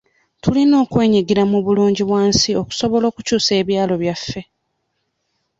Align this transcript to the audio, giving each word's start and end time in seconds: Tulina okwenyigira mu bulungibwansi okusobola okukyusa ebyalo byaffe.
Tulina 0.41 0.75
okwenyigira 0.83 1.43
mu 1.51 1.59
bulungibwansi 1.65 2.49
okusobola 2.61 3.05
okukyusa 3.07 3.51
ebyalo 3.61 3.95
byaffe. 4.01 4.41